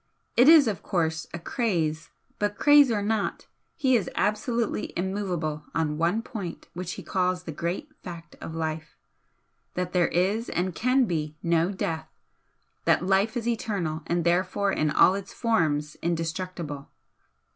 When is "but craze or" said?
2.39-3.03